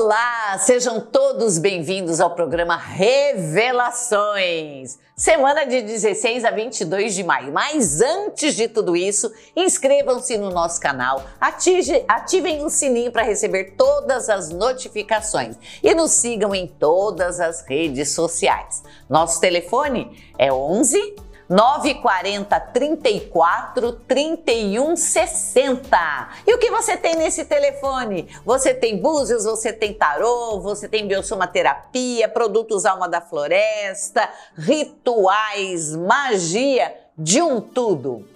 Olá, 0.00 0.56
sejam 0.60 1.00
todos 1.00 1.58
bem-vindos 1.58 2.20
ao 2.20 2.30
programa 2.30 2.76
Revelações. 2.76 4.96
Semana 5.16 5.66
de 5.66 5.82
16 5.82 6.44
a 6.44 6.52
22 6.52 7.16
de 7.16 7.24
maio. 7.24 7.52
Mas 7.52 8.00
antes 8.00 8.54
de 8.54 8.68
tudo 8.68 8.96
isso, 8.96 9.28
inscrevam-se 9.56 10.38
no 10.38 10.50
nosso 10.50 10.80
canal, 10.80 11.24
ative, 11.40 12.04
ativem 12.06 12.64
o 12.64 12.70
sininho 12.70 13.10
para 13.10 13.24
receber 13.24 13.74
todas 13.76 14.28
as 14.28 14.50
notificações 14.50 15.56
e 15.82 15.92
nos 15.96 16.12
sigam 16.12 16.54
em 16.54 16.68
todas 16.68 17.40
as 17.40 17.62
redes 17.62 18.12
sociais. 18.12 18.84
Nosso 19.10 19.40
telefone 19.40 20.16
é 20.38 20.52
11 20.52 21.16
940 21.48 22.60
34 22.60 23.92
31 23.92 24.94
60. 24.96 26.28
E 26.46 26.54
o 26.54 26.58
que 26.58 26.70
você 26.70 26.96
tem 26.96 27.16
nesse 27.16 27.44
telefone? 27.46 28.28
Você 28.44 28.74
tem 28.74 28.98
búzios, 28.98 29.44
você 29.44 29.72
tem 29.72 29.94
tarô, 29.94 30.60
você 30.60 30.86
tem 30.86 31.06
biosomaterapia, 31.08 32.28
produtos 32.28 32.84
alma 32.84 33.08
da 33.08 33.20
floresta, 33.20 34.28
rituais, 34.56 35.96
magia, 35.96 36.94
de 37.16 37.40
um 37.40 37.60
tudo. 37.60 38.28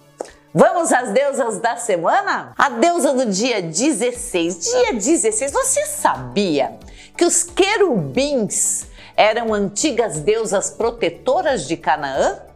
Vamos 0.54 0.92
às 0.92 1.10
deusas 1.10 1.59
da 1.59 1.76
semana? 1.76 2.54
A 2.59 2.68
deusa 2.68 3.12
do 3.15 3.26
dia 3.26 3.62
16. 3.62 4.70
Dia 4.70 4.92
16, 4.92 5.52
você 5.52 5.87
sabia 5.87 6.79
que 7.16 7.24
os 7.24 7.42
querubins 7.42 8.87
eram 9.16 9.52
antigas 9.52 10.20
deusas 10.20 10.70
protetoras 10.70 11.66
de 11.66 11.76
Canaã? 11.76 12.52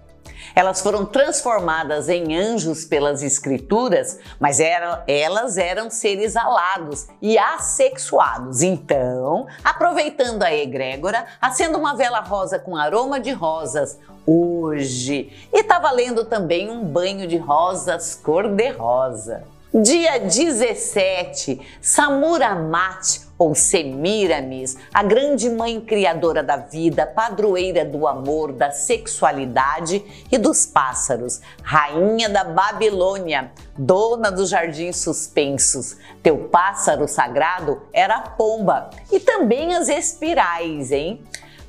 Elas 0.56 0.80
foram 0.80 1.05
transformadas 1.05 2.09
em 2.09 2.34
anjos 2.34 2.87
pelas 2.87 3.23
escrituras, 3.23 4.19
mas 4.41 4.59
elas 5.06 5.59
eram 5.59 5.91
seres 5.91 6.34
alados 6.34 7.09
e 7.20 7.37
assexuados. 7.37 8.62
Então, 8.62 9.46
aproveitando 9.62 10.42
a 10.42 10.55
egrégora, 10.55 11.27
acenda 11.42 11.77
uma 11.77 11.95
vela 11.95 12.20
rosa 12.20 12.59
com 12.59 12.74
aroma 12.74 13.21
de 13.21 13.32
rosas 13.32 13.98
hoje. 14.26 15.30
E 15.52 15.63
tá 15.63 15.79
valendo 15.79 16.24
também 16.24 16.70
um 16.70 16.82
banho 16.82 17.29
de 17.29 17.37
rosas 17.37 18.15
cor-de-rosa. 18.15 19.43
Dia 19.74 20.18
17, 20.18 21.60
Samuramat 21.82 23.26
ou 23.38 23.54
Semiramis, 23.54 24.76
a 24.92 25.02
grande 25.02 25.51
mãe 25.51 25.80
criadora 25.80 26.42
da 26.42 26.56
vida, 26.56 27.06
padroeira 27.06 27.84
do 27.84 28.06
amor, 28.06 28.52
da 28.52 28.70
sexualidade 28.70 30.04
e 30.30 30.38
dos 30.38 30.65
pássaros, 30.66 31.40
rainha 31.62 32.29
da 32.29 32.45
Babilônia, 32.45 33.52
dona 33.76 34.30
dos 34.30 34.48
jardins 34.48 34.96
suspensos. 34.96 35.96
Teu 36.23 36.48
pássaro 36.48 37.07
sagrado 37.07 37.82
era 37.92 38.16
a 38.16 38.23
pomba 38.23 38.90
e 39.12 39.20
também 39.20 39.74
as 39.74 39.88
espirais, 39.88 40.90
hein? 40.92 41.23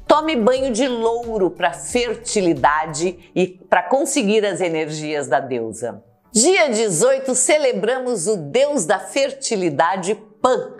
Tome 0.07 0.37
banho 0.37 0.71
de 0.71 0.87
louro 0.87 1.51
para 1.51 1.73
fertilidade 1.73 3.29
e 3.35 3.45
para 3.45 3.83
conseguir 3.83 4.45
as 4.45 4.61
energias 4.61 5.27
da 5.27 5.41
deusa. 5.41 6.01
Dia 6.31 6.69
18 6.69 7.35
celebramos 7.35 8.27
o 8.27 8.37
deus 8.37 8.85
da 8.85 8.99
fertilidade 8.99 10.15
Pan, 10.41 10.76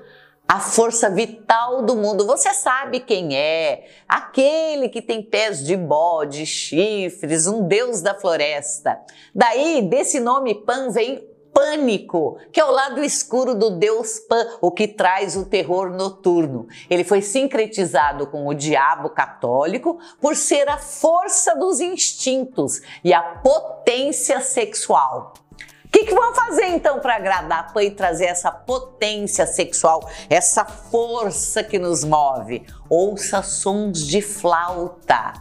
a 0.47 0.59
força 0.59 1.09
vital 1.09 1.81
do 1.81 1.95
mundo. 1.95 2.25
Você 2.25 2.53
sabe 2.53 3.01
quem 3.01 3.35
é? 3.35 3.85
Aquele 4.07 4.87
que 4.87 5.01
tem 5.01 5.21
pés 5.21 5.63
de 5.63 5.75
bode, 5.75 6.45
chifres, 6.45 7.47
um 7.47 7.67
deus 7.67 8.01
da 8.01 8.15
floresta. 8.15 8.97
Daí, 9.35 9.81
desse 9.81 10.19
nome 10.19 10.55
Pan 10.55 10.89
vem 10.89 11.27
pânico, 11.53 12.37
que 12.51 12.59
é 12.59 12.65
o 12.65 12.71
lado 12.71 13.03
escuro 13.03 13.55
do 13.55 13.71
deus 13.71 14.19
Pan, 14.19 14.45
o 14.61 14.71
que 14.71 14.87
traz 14.87 15.35
o 15.35 15.43
terror 15.43 15.89
noturno. 15.89 16.67
Ele 16.87 17.03
foi 17.03 17.21
sincretizado 17.21 18.27
com 18.27 18.47
o 18.47 18.53
diabo 18.53 19.09
católico 19.09 19.99
por 20.21 20.35
ser 20.35 20.69
a 20.69 20.77
força 20.77 21.55
dos 21.55 21.79
instintos 21.79 22.81
e 23.03 23.11
a 23.11 23.21
potência 23.21 24.39
sexual. 24.39 25.33
O 25.87 25.89
que, 25.89 26.03
que 26.03 26.13
vão 26.13 26.35
fazer 26.35 26.65
então 26.65 26.99
para 26.99 27.15
agradar 27.15 27.59
a 27.59 27.63
Pan 27.63 27.83
e 27.83 27.91
trazer 27.91 28.25
essa 28.25 28.51
potência 28.51 29.47
sexual, 29.47 30.07
essa 30.29 30.65
força 30.65 31.63
que 31.63 31.79
nos 31.79 32.03
move? 32.03 32.65
Ouça 32.89 33.41
sons 33.41 34.05
de 34.05 34.21
flauta 34.21 35.33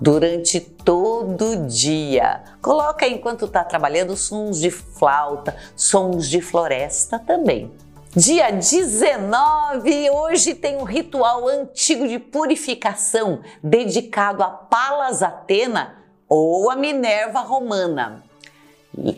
durante 0.00 0.60
todo 0.60 1.50
o 1.50 1.66
dia. 1.66 2.42
Coloca 2.62 3.06
enquanto 3.08 3.46
está 3.46 3.64
trabalhando 3.64 4.16
sons 4.16 4.58
de 4.58 4.70
flauta, 4.70 5.56
sons 5.74 6.28
de 6.28 6.40
floresta 6.40 7.18
também. 7.18 7.70
Dia 8.14 8.50
19, 8.50 10.10
hoje 10.10 10.54
tem 10.54 10.76
um 10.76 10.84
ritual 10.84 11.46
antigo 11.46 12.06
de 12.06 12.20
purificação 12.20 13.40
dedicado 13.62 14.42
a 14.44 14.48
Palas 14.48 15.22
Atena 15.22 15.96
ou 16.28 16.70
a 16.70 16.76
Minerva 16.76 17.40
Romana. 17.40 18.27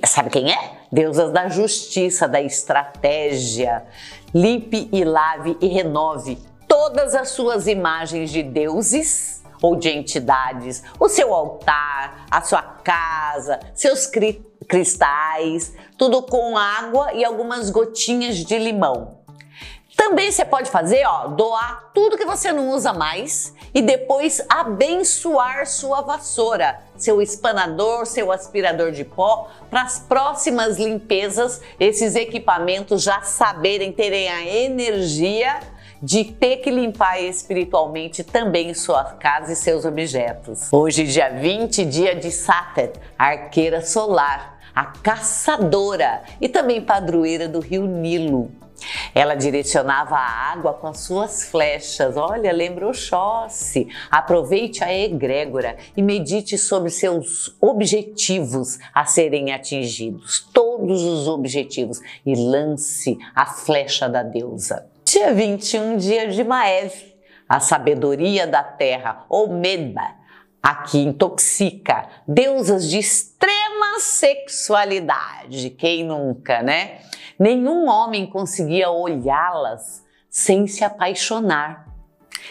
Sabe 0.04 0.30
quem 0.30 0.52
é? 0.52 0.72
Deusas 0.90 1.32
da 1.32 1.48
justiça, 1.48 2.26
da 2.26 2.40
estratégia. 2.40 3.84
Limpe 4.34 4.88
e 4.92 5.04
lave 5.04 5.56
e 5.60 5.66
renove 5.66 6.38
todas 6.68 7.14
as 7.14 7.30
suas 7.30 7.66
imagens 7.66 8.30
de 8.30 8.42
deuses 8.42 9.42
ou 9.62 9.76
de 9.76 9.90
entidades, 9.90 10.82
o 10.98 11.08
seu 11.08 11.34
altar, 11.34 12.26
a 12.30 12.40
sua 12.40 12.62
casa, 12.62 13.60
seus 13.74 14.06
cri 14.06 14.44
cristais, 14.68 15.74
tudo 15.98 16.22
com 16.22 16.56
água 16.56 17.12
e 17.12 17.24
algumas 17.24 17.70
gotinhas 17.70 18.36
de 18.36 18.56
limão. 18.56 19.19
Também 20.00 20.32
você 20.32 20.46
pode 20.46 20.70
fazer, 20.70 21.04
ó, 21.04 21.28
doar 21.28 21.90
tudo 21.92 22.16
que 22.16 22.24
você 22.24 22.50
não 22.54 22.70
usa 22.70 22.90
mais 22.90 23.52
e 23.74 23.82
depois 23.82 24.42
abençoar 24.48 25.66
sua 25.66 26.00
vassoura, 26.00 26.80
seu 26.96 27.20
espanador, 27.20 28.06
seu 28.06 28.32
aspirador 28.32 28.92
de 28.92 29.04
pó, 29.04 29.50
para 29.68 29.82
as 29.82 29.98
próximas 29.98 30.78
limpezas, 30.78 31.60
esses 31.78 32.16
equipamentos 32.16 33.02
já 33.02 33.20
saberem 33.20 33.92
terem 33.92 34.30
a 34.30 34.42
energia 34.42 35.60
de 36.02 36.24
ter 36.24 36.56
que 36.56 36.70
limpar 36.70 37.20
espiritualmente 37.20 38.24
também 38.24 38.72
sua 38.72 39.04
casa 39.04 39.52
e 39.52 39.56
seus 39.56 39.84
objetos. 39.84 40.72
Hoje, 40.72 41.04
dia 41.04 41.28
20, 41.28 41.84
dia 41.84 42.16
de 42.16 42.30
Satet, 42.30 42.98
arqueira 43.18 43.82
solar, 43.82 44.60
a 44.74 44.86
caçadora 44.86 46.22
e 46.40 46.48
também 46.48 46.80
padroeira 46.80 47.46
do 47.46 47.60
rio 47.60 47.86
Nilo. 47.86 48.50
Ela 49.14 49.34
direcionava 49.34 50.16
a 50.16 50.52
água 50.52 50.74
com 50.74 50.86
as 50.86 51.00
suas 51.00 51.44
flechas. 51.44 52.16
Olha, 52.16 52.52
lembra 52.52 52.88
Oxóssi. 52.88 53.88
Aproveite 54.10 54.82
a 54.82 54.92
egrégora 54.92 55.76
e 55.96 56.02
medite 56.02 56.56
sobre 56.58 56.90
seus 56.90 57.56
objetivos 57.60 58.78
a 58.94 59.04
serem 59.04 59.52
atingidos. 59.52 60.48
Todos 60.52 61.02
os 61.02 61.28
objetivos. 61.28 62.00
E 62.24 62.34
lance 62.34 63.18
a 63.34 63.46
flecha 63.46 64.08
da 64.08 64.22
deusa. 64.22 64.86
Dia 65.04 65.34
21, 65.34 65.96
dia 65.96 66.28
de 66.28 66.44
Maev, 66.44 66.92
a 67.48 67.58
sabedoria 67.58 68.46
da 68.46 68.62
terra, 68.62 69.24
ou 69.28 69.48
Medba, 69.48 70.14
aqui 70.62 70.98
intoxica, 70.98 72.08
deusas 72.28 72.88
de 72.88 72.98
extrema 72.98 73.98
sexualidade. 73.98 75.70
Quem 75.70 76.04
nunca, 76.04 76.62
né? 76.62 77.00
Nenhum 77.40 77.88
homem 77.88 78.26
conseguia 78.26 78.90
olhá-las 78.90 80.04
sem 80.28 80.66
se 80.66 80.84
apaixonar. 80.84 81.88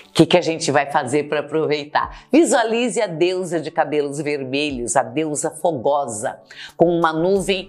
O 0.07 0.11
que, 0.13 0.25
que 0.25 0.35
a 0.35 0.41
gente 0.41 0.71
vai 0.71 0.89
fazer 0.91 1.29
para 1.29 1.41
aproveitar? 1.41 2.25
Visualize 2.31 2.99
a 2.99 3.05
deusa 3.05 3.59
de 3.61 3.69
cabelos 3.69 4.17
vermelhos, 4.19 4.95
a 4.95 5.03
deusa 5.03 5.51
fogosa, 5.51 6.39
com 6.75 6.87
uma 6.87 7.13
nuvem 7.13 7.67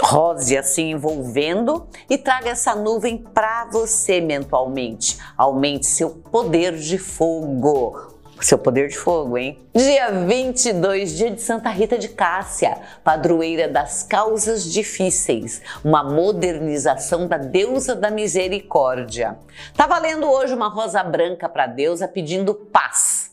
rosa 0.00 0.60
assim 0.60 0.92
envolvendo 0.92 1.88
e 2.08 2.16
traga 2.16 2.50
essa 2.50 2.76
nuvem 2.76 3.18
para 3.18 3.64
você 3.66 4.20
mentalmente. 4.20 5.18
Aumente 5.36 5.86
seu 5.86 6.10
poder 6.10 6.76
de 6.76 6.96
fogo 6.96 8.11
seu 8.46 8.58
poder 8.58 8.88
de 8.88 8.96
fogo, 8.96 9.38
hein? 9.38 9.58
Dia 9.74 10.10
22, 10.10 11.16
dia 11.16 11.30
de 11.30 11.40
Santa 11.40 11.70
Rita 11.70 11.96
de 11.96 12.08
Cássia, 12.08 12.78
padroeira 13.04 13.68
das 13.68 14.02
causas 14.02 14.64
difíceis, 14.64 15.62
uma 15.84 16.02
modernização 16.02 17.26
da 17.26 17.38
deusa 17.38 17.94
da 17.94 18.10
misericórdia. 18.10 19.38
Tá 19.76 19.86
valendo 19.86 20.30
hoje 20.30 20.54
uma 20.54 20.68
rosa 20.68 21.02
branca 21.02 21.48
para 21.48 21.66
deusa 21.66 22.08
pedindo 22.08 22.54
paz 22.54 23.30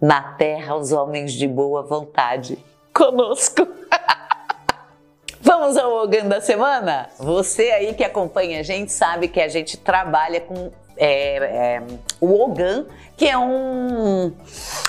na 0.00 0.22
terra 0.22 0.72
aos 0.72 0.92
homens 0.92 1.32
de 1.32 1.46
boa 1.46 1.82
vontade. 1.82 2.58
Conosco. 2.94 3.66
Vamos 5.40 5.76
ao 5.76 5.92
Ogan 6.02 6.26
da 6.26 6.40
semana? 6.40 7.08
Você 7.18 7.70
aí 7.70 7.94
que 7.94 8.02
acompanha 8.02 8.60
a 8.60 8.62
gente 8.62 8.90
sabe 8.90 9.28
que 9.28 9.40
a 9.40 9.48
gente 9.48 9.76
trabalha 9.76 10.40
com 10.40 10.72
é, 10.96 11.36
é, 11.36 11.82
o 12.20 12.42
Ogan, 12.42 12.86
que 13.16 13.26
é 13.26 13.36
um 13.38 14.32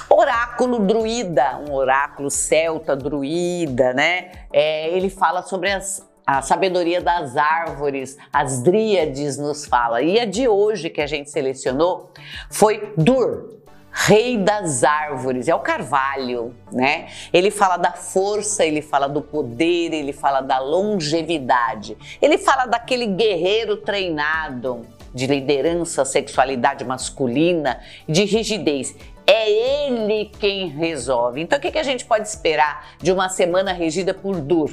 oráculo 0.09 0.79
druida, 0.79 1.59
um 1.67 1.73
oráculo 1.73 2.29
celta 2.29 2.95
druida, 2.95 3.93
né? 3.93 4.31
É, 4.51 4.89
ele 4.89 5.09
fala 5.09 5.41
sobre 5.41 5.71
as 5.71 6.05
a 6.27 6.41
sabedoria 6.41 6.99
das 6.99 7.37
árvores, 7.37 8.17
as 8.33 8.61
dríades 8.61 9.37
nos 9.37 9.65
fala. 9.65 10.01
E 10.01 10.19
a 10.19 10.25
de 10.25 10.45
hoje 10.45 10.89
que 10.89 10.99
a 10.99 11.07
gente 11.07 11.29
selecionou 11.29 12.11
foi 12.49 12.93
Dur, 12.97 13.61
rei 13.89 14.37
das 14.37 14.83
árvores, 14.83 15.47
é 15.47 15.55
o 15.55 15.59
carvalho, 15.59 16.53
né? 16.69 17.07
Ele 17.31 17.49
fala 17.49 17.77
da 17.77 17.93
força, 17.93 18.65
ele 18.65 18.81
fala 18.81 19.07
do 19.07 19.21
poder, 19.21 19.93
ele 19.93 20.11
fala 20.11 20.41
da 20.41 20.59
longevidade. 20.59 21.97
Ele 22.21 22.37
fala 22.37 22.65
daquele 22.65 23.05
guerreiro 23.05 23.77
treinado 23.77 24.85
de 25.13 25.27
liderança, 25.27 26.05
sexualidade 26.05 26.83
masculina, 26.83 27.79
de 28.07 28.23
rigidez. 28.23 28.95
É 29.25 29.49
ele 29.49 30.31
quem 30.39 30.67
resolve. 30.67 31.41
Então, 31.41 31.57
o 31.57 31.61
que, 31.61 31.77
a 31.77 31.83
gente 31.83 32.05
pode 32.05 32.27
esperar 32.27 32.91
de 33.01 33.11
uma 33.11 33.29
semana 33.29 33.73
regida 33.73 34.13
por 34.13 34.39
Dur? 34.39 34.71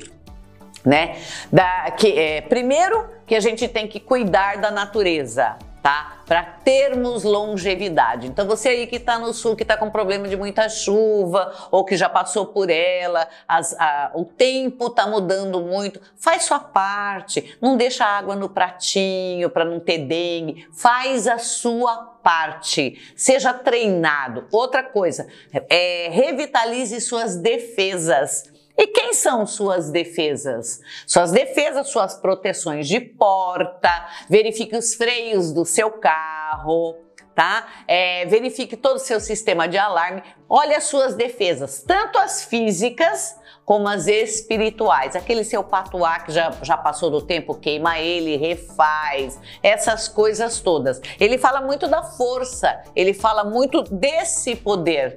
Né? 0.85 1.17
Da, 1.51 1.91
que, 1.93 2.19
é, 2.19 2.41
primeiro, 2.43 3.07
que 3.27 3.35
a 3.35 3.41
gente 3.41 3.67
tem 3.67 3.89
que 3.89 3.99
cuidar 3.99 4.59
da 4.59 4.71
natureza 4.71 5.57
tá? 5.85 6.23
Para 6.25 6.43
termos 6.43 7.25
longevidade. 7.25 8.27
Então 8.27 8.47
você 8.47 8.71
aí 8.71 8.87
que 8.87 8.97
está 8.97 9.19
no 9.19 9.35
sul, 9.35 9.55
que 9.55 9.65
está 9.65 9.77
com 9.77 9.91
problema 9.91 10.27
de 10.27 10.35
muita 10.35 10.67
chuva 10.67 11.53
ou 11.71 11.85
que 11.85 11.95
já 11.95 12.09
passou 12.09 12.47
por 12.47 12.71
ela, 12.71 13.29
as, 13.47 13.79
a, 13.79 14.11
o 14.15 14.25
tempo 14.25 14.87
está 14.87 15.07
mudando 15.07 15.61
muito, 15.61 16.01
faz 16.17 16.45
sua 16.45 16.59
parte. 16.59 17.59
Não 17.61 17.77
deixa 17.77 18.03
água 18.07 18.35
no 18.35 18.49
pratinho 18.49 19.51
para 19.51 19.67
não 19.67 19.79
ter 19.79 19.99
dengue. 19.99 20.67
Faz 20.73 21.29
a 21.29 21.37
sua 21.37 21.95
parte. 22.23 23.13
Seja 23.15 23.53
treinado. 23.53 24.47
Outra 24.51 24.83
coisa, 24.83 25.29
é, 25.69 26.09
revitalize 26.11 26.99
suas 27.03 27.37
defesas. 27.37 28.54
E 28.77 28.89
quem 28.89 29.15
são 29.15 29.47
suas 29.47 29.91
defesas? 29.91 30.81
Suas 31.07 31.31
defesas, 31.31 31.89
suas 31.89 32.15
proteções 32.15 32.89
de 32.89 32.99
porta, 32.99 34.09
verifique 34.29 34.77
os 34.77 34.95
freios 34.95 35.53
do 35.53 35.65
seu 35.65 35.91
carro, 35.93 36.97
tá? 37.35 37.67
É, 37.87 38.27
verifique 38.27 38.77
todo 38.77 38.97
o 38.97 39.01
seu 39.01 39.21
sistema 39.21 39.69
de 39.69 39.79
alarme. 39.79 40.23
Olhe 40.49 40.75
as 40.75 40.85
suas 40.85 41.15
defesas, 41.15 41.83
tanto 41.87 42.19
as 42.19 42.45
físicas 42.45 43.39
como 43.65 43.89
as 43.89 44.07
espirituais. 44.07 45.17
Aquele 45.17 45.45
seu 45.45 45.63
patuá 45.63 46.21
que 46.21 46.33
já, 46.33 46.53
já 46.63 46.77
passou 46.77 47.11
do 47.11 47.23
tempo, 47.23 47.55
queima 47.55 47.99
ele, 47.99 48.37
refaz, 48.37 49.41
essas 49.63 50.09
coisas 50.09 50.61
todas. 50.61 51.01
Ele 51.19 51.39
fala 51.39 51.61
muito 51.61 51.89
da 51.89 52.03
força, 52.03 52.83
ele 52.95 53.15
fala 53.15 53.45
muito 53.45 53.83
desse 53.83 54.57
poder 54.57 55.17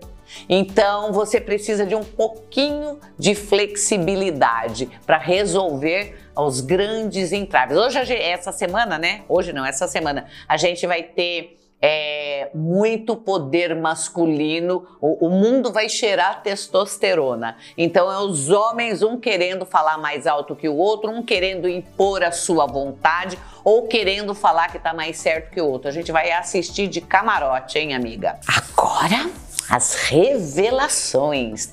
então 0.50 1.12
você 1.12 1.40
precisa 1.40 1.86
de 1.86 1.96
um 1.96 2.04
pouquinho 2.04 3.00
de 3.18 3.36
flexibilidade 3.36 4.90
para 5.06 5.18
resolver 5.18 6.16
os 6.36 6.62
grandes 6.62 7.32
entraves. 7.32 7.78
Hoje, 7.78 8.14
essa 8.14 8.52
semana, 8.52 8.98
né? 8.98 9.24
Hoje 9.28 9.52
não, 9.52 9.66
essa 9.66 9.88
semana, 9.88 10.28
a 10.48 10.58
gente 10.58 10.86
vai 10.86 11.04
ter 11.04 11.58
é, 11.82 12.50
muito 12.54 13.16
poder 13.16 13.76
masculino, 13.76 14.88
o, 15.00 15.28
o, 15.28 15.30
mundo 15.30 15.72
vai 15.72 15.88
cheirar 15.88 16.42
testosterona. 16.42 17.56
Então 17.78 18.12
é 18.12 18.18
os 18.20 18.50
homens, 18.50 19.04
um 19.04 19.20
querendo 19.20 19.66
falar 19.66 19.98
mais 19.98 20.26
alto 20.26 20.56
que 20.56 20.68
o 20.68 20.76
outro, 20.76 21.12
um 21.12 21.22
querendo 21.22 21.70
impor 21.70 22.24
a 22.24 22.32
sua 22.32 22.66
vontade 22.66 23.38
ou 23.64 23.88
querendo 23.88 24.34
falar 24.34 24.72
que 24.72 24.78
está 24.78 24.94
mais 24.94 25.18
certo 25.18 25.52
que 25.52 25.62
o 25.62 25.68
outro. 25.68 25.88
A 25.88 25.94
gente 25.94 26.12
vai 26.12 26.32
assistir 26.32 26.88
de 26.88 27.00
camarote, 27.00 27.78
hein, 27.78 27.94
amiga? 27.94 28.40
Agora 28.48 29.30
as 29.70 29.96
revelações. 29.96 31.70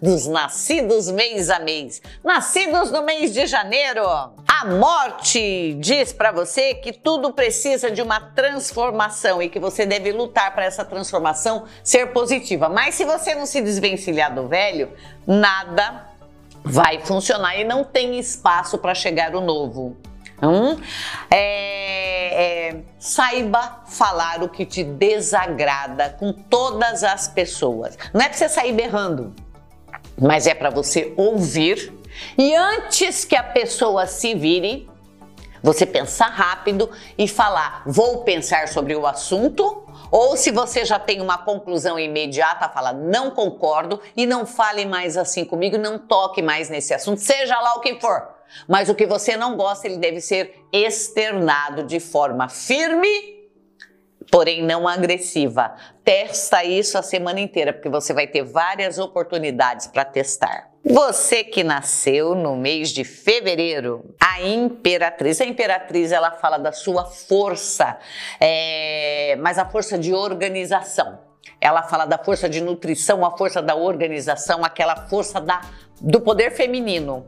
Dos 0.00 0.26
nascidos 0.26 1.10
mês 1.10 1.48
a 1.48 1.58
mês. 1.58 2.02
Nascidos 2.22 2.90
no 2.90 3.02
mês 3.02 3.32
de 3.32 3.46
janeiro. 3.46 4.02
A 4.06 4.66
morte 4.66 5.74
diz 5.80 6.12
para 6.12 6.30
você 6.30 6.74
que 6.74 6.92
tudo 6.92 7.32
precisa 7.32 7.90
de 7.90 8.02
uma 8.02 8.20
transformação 8.20 9.40
e 9.40 9.48
que 9.48 9.58
você 9.58 9.86
deve 9.86 10.12
lutar 10.12 10.54
para 10.54 10.66
essa 10.66 10.84
transformação 10.84 11.64
ser 11.82 12.12
positiva. 12.12 12.68
Mas 12.68 12.94
se 12.94 13.06
você 13.06 13.34
não 13.34 13.46
se 13.46 13.62
desvencilhar 13.62 14.34
do 14.34 14.46
velho, 14.46 14.92
nada 15.26 16.06
vai 16.62 17.00
funcionar 17.00 17.58
e 17.58 17.64
não 17.64 17.82
tem 17.82 18.18
espaço 18.18 18.76
para 18.76 18.94
chegar 18.94 19.34
o 19.34 19.40
novo. 19.40 19.96
Hum? 20.42 20.78
É, 21.30 22.68
é, 22.68 22.76
saiba 22.98 23.82
falar 23.86 24.42
o 24.42 24.48
que 24.48 24.66
te 24.66 24.84
desagrada 24.84 26.16
com 26.18 26.32
todas 26.32 27.02
as 27.02 27.28
pessoas. 27.28 27.96
Não 28.12 28.20
é 28.20 28.28
para 28.28 28.36
você 28.36 28.48
sair 28.48 28.72
berrando, 28.72 29.34
mas 30.18 30.46
é 30.46 30.54
para 30.54 30.70
você 30.70 31.12
ouvir 31.16 31.96
e 32.36 32.54
antes 32.54 33.24
que 33.24 33.36
a 33.36 33.42
pessoa 33.42 34.06
se 34.06 34.34
vire, 34.34 34.88
você 35.62 35.84
pensar 35.84 36.28
rápido 36.28 36.90
e 37.16 37.26
falar: 37.26 37.82
vou 37.86 38.22
pensar 38.22 38.68
sobre 38.68 38.94
o 38.94 39.06
assunto. 39.06 39.84
Ou 40.10 40.36
se 40.36 40.52
você 40.52 40.84
já 40.84 40.98
tem 40.98 41.20
uma 41.20 41.38
conclusão 41.38 41.98
imediata, 41.98 42.68
fala: 42.68 42.92
não 42.92 43.30
concordo 43.30 44.00
e 44.16 44.26
não 44.26 44.46
fale 44.46 44.84
mais 44.84 45.16
assim 45.16 45.44
comigo, 45.44 45.76
não 45.76 45.98
toque 45.98 46.42
mais 46.42 46.68
nesse 46.68 46.94
assunto, 46.94 47.20
seja 47.20 47.58
lá 47.58 47.74
o 47.74 47.80
que 47.80 48.00
for. 48.00 48.35
Mas 48.68 48.88
o 48.88 48.94
que 48.94 49.06
você 49.06 49.36
não 49.36 49.56
gosta, 49.56 49.86
ele 49.86 49.98
deve 49.98 50.20
ser 50.20 50.54
externado 50.72 51.82
de 51.82 52.00
forma 52.00 52.48
firme, 52.48 53.36
porém 54.30 54.62
não 54.62 54.86
agressiva. 54.86 55.74
Testa 56.04 56.64
isso 56.64 56.98
a 56.98 57.02
semana 57.02 57.40
inteira, 57.40 57.72
porque 57.72 57.88
você 57.88 58.12
vai 58.12 58.26
ter 58.26 58.42
várias 58.42 58.98
oportunidades 58.98 59.86
para 59.86 60.04
testar. 60.04 60.70
Você 60.88 61.42
que 61.42 61.64
nasceu 61.64 62.34
no 62.36 62.54
mês 62.54 62.90
de 62.90 63.02
fevereiro, 63.02 64.14
a 64.20 64.40
imperatriz. 64.42 65.40
A 65.40 65.44
imperatriz 65.44 66.12
ela 66.12 66.30
fala 66.30 66.58
da 66.58 66.70
sua 66.70 67.04
força, 67.04 67.98
é, 68.38 69.36
mas 69.40 69.58
a 69.58 69.64
força 69.68 69.98
de 69.98 70.14
organização. 70.14 71.18
Ela 71.60 71.82
fala 71.82 72.04
da 72.04 72.18
força 72.18 72.48
de 72.48 72.60
nutrição, 72.60 73.24
a 73.24 73.36
força 73.36 73.60
da 73.60 73.74
organização, 73.74 74.64
aquela 74.64 75.08
força 75.08 75.40
da, 75.40 75.60
do 76.00 76.20
poder 76.20 76.52
feminino 76.52 77.26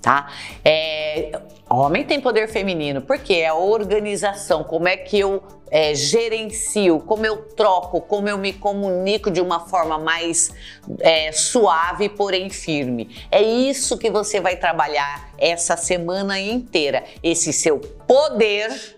tá? 0.00 0.30
É, 0.64 1.32
homem 1.68 2.04
tem 2.04 2.20
poder 2.20 2.48
feminino, 2.48 3.00
porque 3.02 3.34
é 3.34 3.48
a 3.48 3.54
organização, 3.54 4.62
como 4.62 4.88
é 4.88 4.96
que 4.96 5.18
eu 5.18 5.42
é, 5.70 5.94
gerencio, 5.94 7.00
como 7.00 7.26
eu 7.26 7.38
troco, 7.54 8.00
como 8.00 8.28
eu 8.28 8.38
me 8.38 8.52
comunico 8.52 9.30
de 9.30 9.40
uma 9.40 9.60
forma 9.66 9.98
mais 9.98 10.52
é, 11.00 11.32
suave, 11.32 12.08
porém 12.08 12.50
firme. 12.50 13.16
É 13.30 13.42
isso 13.42 13.98
que 13.98 14.10
você 14.10 14.40
vai 14.40 14.56
trabalhar 14.56 15.30
essa 15.38 15.76
semana 15.76 16.38
inteira, 16.38 17.04
esse 17.22 17.52
seu 17.52 17.78
poder 17.78 18.96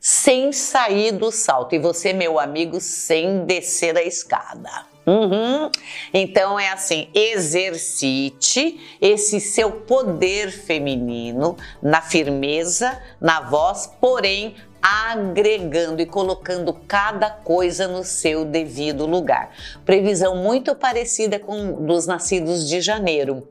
sem 0.00 0.52
sair 0.52 1.12
do 1.12 1.30
salto 1.30 1.74
e 1.74 1.78
você, 1.78 2.12
meu 2.12 2.38
amigo, 2.38 2.80
sem 2.80 3.44
descer 3.44 3.96
a 3.96 4.02
escada. 4.02 4.86
Uhum. 5.08 5.70
Então 6.12 6.60
é 6.60 6.68
assim, 6.68 7.08
exercite 7.14 8.78
esse 9.00 9.40
seu 9.40 9.70
poder 9.70 10.50
feminino 10.50 11.56
na 11.82 12.02
firmeza, 12.02 13.00
na 13.18 13.40
voz, 13.40 13.90
porém 13.98 14.54
agregando 14.82 16.02
e 16.02 16.06
colocando 16.06 16.74
cada 16.86 17.30
coisa 17.30 17.88
no 17.88 18.04
seu 18.04 18.44
devido 18.44 19.06
lugar. 19.06 19.50
Previsão 19.84 20.36
muito 20.36 20.74
parecida 20.74 21.38
com 21.38 21.86
dos 21.86 22.06
nascidos 22.06 22.68
de 22.68 22.82
janeiro, 22.82 23.48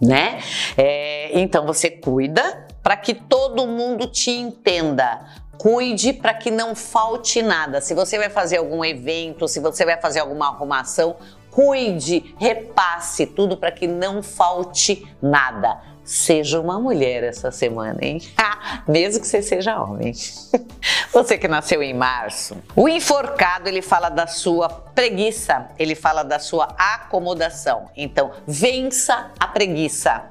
né? 0.00 0.38
É, 0.76 1.36
então 1.40 1.66
você 1.66 1.90
cuida 1.90 2.64
para 2.80 2.96
que 2.96 3.12
todo 3.12 3.66
mundo 3.66 4.06
te 4.06 4.30
entenda 4.30 5.20
Cuide 5.58 6.12
para 6.12 6.34
que 6.34 6.50
não 6.50 6.74
falte 6.74 7.42
nada. 7.42 7.80
Se 7.80 7.94
você 7.94 8.18
vai 8.18 8.28
fazer 8.28 8.58
algum 8.58 8.84
evento, 8.84 9.48
se 9.48 9.60
você 9.60 9.84
vai 9.84 9.98
fazer 10.00 10.20
alguma 10.20 10.48
arrumação, 10.48 11.16
cuide, 11.50 12.34
repasse 12.38 13.26
tudo 13.26 13.56
para 13.56 13.72
que 13.72 13.86
não 13.86 14.22
falte 14.22 15.06
nada. 15.22 15.80
Seja 16.04 16.60
uma 16.60 16.78
mulher 16.78 17.24
essa 17.24 17.50
semana, 17.50 17.98
hein? 18.00 18.20
Mesmo 18.86 19.20
que 19.20 19.26
você 19.26 19.42
seja 19.42 19.82
homem. 19.82 20.12
Você 21.12 21.36
que 21.36 21.48
nasceu 21.48 21.82
em 21.82 21.94
março. 21.94 22.56
O 22.76 22.88
enforcado, 22.88 23.68
ele 23.68 23.82
fala 23.82 24.08
da 24.08 24.26
sua 24.26 24.68
preguiça, 24.68 25.68
ele 25.78 25.96
fala 25.96 26.22
da 26.22 26.38
sua 26.38 26.66
acomodação. 26.78 27.90
Então, 27.96 28.30
vença 28.46 29.32
a 29.40 29.48
preguiça. 29.48 30.26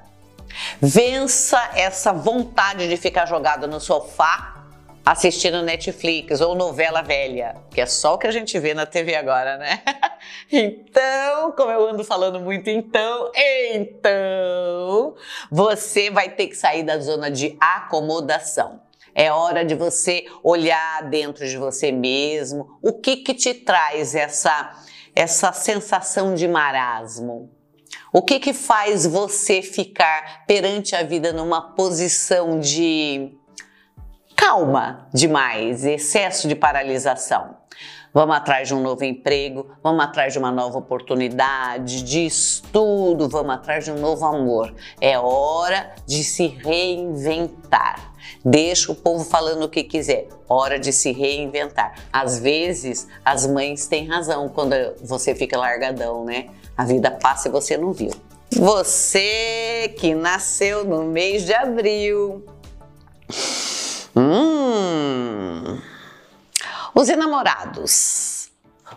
Vença 0.80 1.72
essa 1.74 2.14
vontade 2.14 2.88
de 2.88 2.96
ficar 2.96 3.26
jogado 3.26 3.68
no 3.68 3.82
sofá 3.82 4.55
assistindo 5.06 5.62
Netflix 5.62 6.42
ou 6.42 6.56
novela 6.56 7.04
velha, 7.04 7.58
que 7.70 7.80
é 7.80 7.86
só 7.86 8.16
o 8.16 8.18
que 8.18 8.26
a 8.26 8.32
gente 8.32 8.58
vê 8.58 8.74
na 8.74 8.86
TV 8.86 9.16
agora, 9.16 9.58
né? 9.58 9.82
Então, 10.52 11.52
como 11.52 11.70
eu 11.70 11.88
ando 11.88 12.04
falando 12.04 12.40
muito 12.40 12.68
então, 12.68 13.32
então, 13.36 15.16
você 15.52 16.10
vai 16.10 16.30
ter 16.30 16.48
que 16.48 16.56
sair 16.56 16.82
da 16.82 16.98
zona 16.98 17.30
de 17.30 17.56
acomodação. 17.60 18.82
É 19.14 19.32
hora 19.32 19.64
de 19.64 19.76
você 19.76 20.26
olhar 20.44 21.04
dentro 21.10 21.48
de 21.48 21.58
você 21.58 21.92
mesmo, 21.92 22.80
o 22.82 22.92
que 22.94 23.18
que 23.18 23.36
te 23.36 23.54
traz 23.54 24.16
essa 24.16 24.82
essa 25.16 25.54
sensação 25.54 26.36
de 26.36 26.48
marasmo? 26.48 27.50
O 28.12 28.22
que 28.22 28.40
que 28.40 28.54
faz 28.54 29.06
você 29.06 29.62
ficar 29.62 30.46
perante 30.46 30.96
a 30.96 31.04
vida 31.04 31.32
numa 31.32 31.74
posição 31.74 32.60
de 32.60 33.38
calma 34.36 35.08
demais, 35.14 35.86
excesso 35.86 36.48
de 36.48 36.56
paralisação? 36.56 37.56
Vamos 38.14 38.38
atrás 38.38 38.70
de 38.70 38.74
um 38.74 38.82
novo 38.82 39.04
emprego, 39.04 39.68
vamos 39.84 40.02
atrás 40.02 40.32
de 40.32 40.40
uma 40.40 40.50
nova 40.50 40.78
oportunidade, 40.78 42.02
de 42.02 42.26
estudo, 42.26 43.28
vamos 43.28 43.56
atrás 43.56 43.84
de 43.84 43.92
um 43.92 44.00
novo 44.00 44.26
amor. 44.26 44.74
É 45.02 45.20
hora 45.20 45.94
de 46.08 46.24
se 46.24 46.48
reinventar. 46.48 48.14
Deixa 48.44 48.90
o 48.92 48.96
povo 48.96 49.26
falando 49.26 49.64
o 49.64 49.70
que 49.70 49.84
quiser. 49.84 50.30
Hora 50.48 50.80
de 50.80 50.94
se 50.94 51.12
reinventar. 51.12 51.96
Às 52.14 52.40
vezes, 52.40 53.06
as 53.26 53.46
mães 53.46 53.86
têm 53.86 54.08
razão 54.08 54.48
quando 54.48 54.76
você 55.04 55.36
fica 55.36 55.58
largadão, 55.58 56.24
né? 56.24 56.48
A 56.78 56.86
vida 56.86 57.12
passa 57.12 57.50
e 57.50 57.52
você 57.52 57.76
não 57.76 57.92
viu. 57.92 58.12
Você 58.50 59.94
que 60.00 60.16
nasceu 60.16 60.86
no 60.86 61.04
mês 61.04 61.44
de 61.44 61.54
abril. 61.54 62.46
Hum. 64.16 65.82
Os 66.94 67.10
enamorados. 67.10 68.50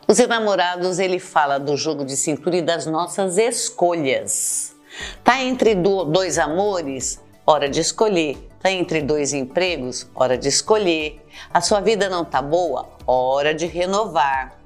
Os 0.07 0.21
enamorados, 0.21 1.01
ele 1.01 1.19
fala 1.19 1.59
do 1.59 1.77
jogo 1.77 2.05
de 2.05 2.17
cintura 2.17 2.59
e 2.59 2.63
das 2.63 2.87
nossas 2.87 3.37
escolhas. 3.37 4.77
Tá 5.25 5.43
entre 5.43 5.75
dois 5.75 6.39
amores? 6.39 7.21
Hora 7.45 7.69
de 7.69 7.81
escolher. 7.81 8.37
Tá 8.61 8.71
entre 8.71 9.03
dois 9.03 9.33
empregos? 9.33 10.09
Hora 10.15 10.39
de 10.39 10.49
escolher. 10.49 11.21
A 11.53 11.61
sua 11.61 11.81
vida 11.81 12.09
não 12.09 12.25
tá 12.25 12.41
boa? 12.41 12.89
Hora 13.05 13.53
de 13.53 13.67
renovar. 13.67 14.57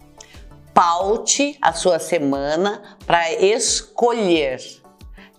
Paute 0.74 1.56
a 1.62 1.72
sua 1.72 1.98
semana 1.98 2.82
para 3.06 3.32
escolher 3.32 4.81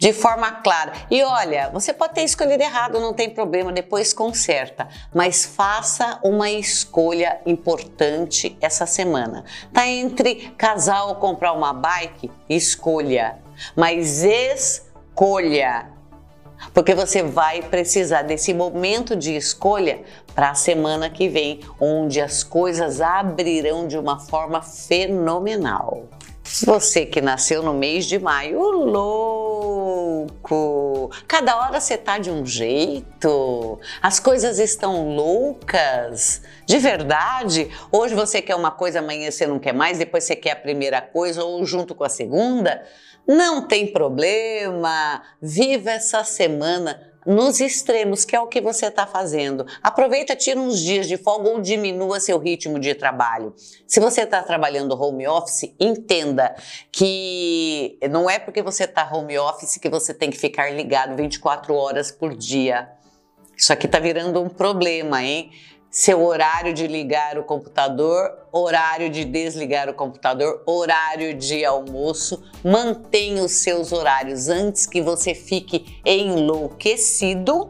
de 0.04 0.12
forma 0.12 0.52
clara. 0.52 0.92
E 1.10 1.24
olha, 1.24 1.70
você 1.70 1.94
pode 1.94 2.14
ter 2.14 2.24
escolhido 2.24 2.62
errado, 2.62 3.00
não 3.00 3.14
tem 3.14 3.30
problema, 3.30 3.72
depois 3.72 4.12
conserta, 4.12 4.86
mas 5.14 5.46
faça 5.46 6.20
uma 6.22 6.52
escolha 6.52 7.40
importante 7.46 8.58
essa 8.60 8.86
semana. 8.86 9.46
Tá 9.72 9.88
entre 9.88 10.52
casal 10.58 11.08
ou 11.08 11.16
comprar 11.16 11.54
uma 11.54 11.72
bike? 11.72 12.30
Escolha, 12.50 13.38
mas 13.78 14.24
escolha. 14.24 15.88
Porque 16.74 16.94
você 16.94 17.24
vai 17.24 17.62
precisar 17.62 18.24
desse 18.24 18.54
momento 18.54 19.16
de 19.16 19.34
escolha 19.34 20.04
para 20.36 20.50
a 20.50 20.56
semana 20.56 21.10
que 21.10 21.30
vem, 21.30 21.62
onde 21.80 22.20
as 22.20 22.44
coisas 22.44 23.00
abrirão 23.00 23.88
de 23.88 23.98
uma 23.98 24.20
forma 24.20 24.62
fenomenal. 24.62 26.10
Você 26.66 27.06
que 27.06 27.22
nasceu 27.22 27.64
no 27.64 27.74
mês 27.74 28.06
de 28.06 28.20
maio, 28.20 28.60
louco! 28.60 29.53
Cada 31.28 31.58
hora 31.58 31.80
você 31.80 31.98
tá 31.98 32.18
de 32.18 32.30
um 32.30 32.46
jeito, 32.46 33.80
as 34.02 34.20
coisas 34.20 34.60
estão 34.60 35.16
loucas, 35.16 36.42
de 36.66 36.78
verdade. 36.78 37.70
Hoje 37.92 38.16
você 38.16 38.42
quer 38.42 38.56
uma 38.56 38.72
coisa, 38.72 39.00
amanhã 39.00 39.30
você 39.32 39.48
não 39.48 39.60
quer 39.60 39.74
mais, 39.74 39.98
depois 39.98 40.24
você 40.24 40.36
quer 40.36 40.52
a 40.52 40.56
primeira 40.56 41.02
coisa 41.02 41.44
ou 41.44 41.66
junto 41.66 41.96
com 41.96 42.04
a 42.04 42.10
segunda. 42.10 42.84
Não 43.28 43.68
tem 43.68 43.92
problema, 43.92 45.22
viva 45.42 45.92
essa 45.92 46.24
semana 46.24 47.13
nos 47.26 47.60
extremos, 47.60 48.26
que 48.26 48.36
é 48.36 48.40
o 48.40 48.48
que 48.48 48.62
você 48.62 48.88
está 48.88 49.06
fazendo. 49.06 49.66
Aproveita, 49.82 50.36
tira 50.36 50.60
uns 50.60 50.80
dias 50.80 51.08
de 51.08 51.18
folga 51.18 51.50
ou 51.50 51.62
diminua 51.62 52.20
seu 52.20 52.38
ritmo 52.38 52.80
de 52.80 52.94
trabalho. 52.96 53.54
Se 53.88 54.00
você 54.00 54.22
está 54.22 54.42
trabalhando 54.42 55.00
home 55.00 55.28
office, 55.28 55.74
entenda 55.80 56.56
que 56.92 57.98
não 58.10 58.30
é 58.30 58.40
porque 58.40 58.62
você 58.62 58.84
está 58.86 59.10
home 59.14 59.38
office 59.38 59.78
que 59.78 59.90
você 59.90 60.14
tem 60.14 60.30
que 60.30 60.38
ficar 60.38 60.70
ligado 60.72 61.16
24 61.16 61.74
horas 61.74 62.12
por 62.12 62.36
dia. 62.36 62.90
Isso 63.56 63.72
aqui 63.72 63.86
está 63.86 64.00
virando 64.00 64.42
um 64.42 64.50
problema, 64.50 65.24
hein? 65.24 65.52
Seu 65.94 66.26
horário 66.26 66.74
de 66.74 66.88
ligar 66.88 67.38
o 67.38 67.44
computador, 67.44 68.32
horário 68.52 69.12
de 69.12 69.24
desligar 69.24 69.88
o 69.88 69.94
computador, 69.94 70.64
horário 70.66 71.36
de 71.36 71.64
almoço. 71.64 72.44
Mantenha 72.64 73.44
os 73.44 73.52
seus 73.52 73.92
horários 73.92 74.50
antes 74.50 74.88
que 74.88 75.04
você 75.04 75.36
fique 75.36 76.02
enlouquecido 76.04 77.70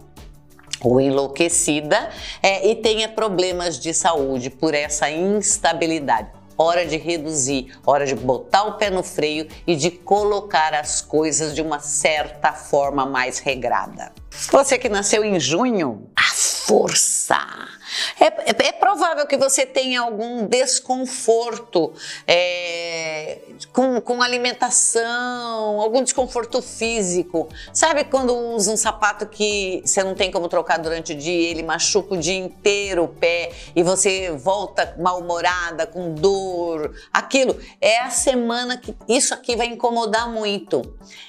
ou 0.82 1.02
enlouquecida 1.02 2.10
é, 2.42 2.66
e 2.66 2.78
tenha 2.78 3.10
problemas 3.10 3.78
de 3.78 3.94
saúde 3.94 4.50
por 4.50 4.74
essa 4.74 5.12
instabilidade. 5.12 6.32
Hora 6.58 6.86
de 6.86 6.96
reduzir, 6.96 7.78
hora 7.86 8.06
de 8.06 8.16
botar 8.16 8.64
o 8.64 8.78
pé 8.78 8.90
no 8.90 9.04
freio 9.04 9.50
e 9.68 9.76
de 9.76 9.92
colocar 9.92 10.74
as 10.74 11.02
coisas 11.02 11.54
de 11.54 11.62
uma 11.62 11.80
certa 11.80 12.54
forma 12.54 13.06
mais 13.06 13.40
regrada. 13.40 14.14
Você 14.50 14.78
que 14.78 14.88
nasceu 14.88 15.26
em 15.26 15.38
junho, 15.42 16.10
a 16.16 16.34
força! 16.34 17.83
É, 18.20 18.26
é, 18.26 18.68
é, 18.68 18.72
provável 18.72 19.26
que 19.28 19.38
você 19.38 19.66
tenha 19.66 20.02
algum 20.02 20.46
desconforto 20.48 21.94
é, 22.28 23.40
com, 23.72 24.00
com 24.02 24.22
alimentação, 24.22 25.80
algum 25.82 26.04
desconforto 26.04 26.62
físico. 26.62 27.50
Sabe 27.72 28.06
quando 28.06 28.36
usa 28.36 28.72
um 28.72 28.78
sapato 28.78 29.26
que 29.28 29.82
você 29.86 30.04
não 30.04 30.16
tem 30.16 30.32
como 30.32 30.48
trocar 30.48 30.78
durante 30.80 31.14
o 31.14 31.16
dia, 31.16 31.50
ele 31.50 31.64
machuca 31.64 32.14
o 32.16 32.18
dia 32.18 32.38
inteiro 32.38 33.04
o 33.04 33.08
pé 33.08 33.52
e 33.76 33.84
você 33.84 34.32
volta 34.32 34.96
mal-humorada, 35.00 35.86
com 35.86 36.14
dor? 36.14 36.94
Aquilo 37.12 37.60
é 37.82 38.00
a 38.00 38.10
semana 38.10 38.78
que 38.78 38.96
isso 39.08 39.34
aqui 39.34 39.56
vai 39.56 39.68
incomodar 39.68 40.30
muito. 40.30 40.82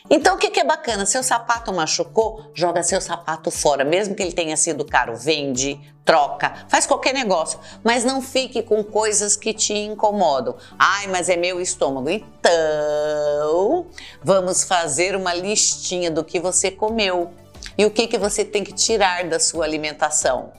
Então 0.09 0.37
o 0.37 0.39
que, 0.39 0.51
que 0.51 0.61
é 0.61 0.65
bacana? 0.65 1.07
Seu 1.07 1.23
sapato 1.23 1.73
machucou, 1.73 2.51
joga 2.55 2.83
seu 2.83 3.01
sapato 3.01 3.51
fora, 3.51 3.85
mesmo 3.85 4.15
que 4.15 4.23
ele 4.23 4.33
tenha 4.33 4.57
sido 4.57 4.85
caro, 4.85 5.17
vende, 5.17 5.81
troca, 6.05 6.67
faz 6.69 6.87
qualquer 6.87 7.15
negócio, 7.15 7.59
mas 7.83 8.05
não 8.05 8.21
fique 8.21 8.63
com 8.63 8.85
coisas 8.85 9.37
que 9.37 9.55
te 9.55 9.73
incomodam. 9.73 10.57
Ai, 10.79 11.07
mas 11.07 11.29
é 11.29 11.37
meu 11.37 11.61
estômago. 11.61 12.11
Então, 12.11 13.87
vamos 14.23 14.65
fazer 14.65 15.17
uma 15.17 15.33
listinha 15.33 16.11
do 16.11 16.23
que 16.23 16.39
você 16.39 16.71
comeu 16.71 17.33
e 17.79 17.87
o 17.87 17.91
que, 17.91 18.07
que 18.07 18.19
você 18.19 18.45
tem 18.45 18.63
que 18.63 18.73
tirar 18.73 19.25
da 19.25 19.41
sua 19.41 19.65
alimentação. 19.65 20.53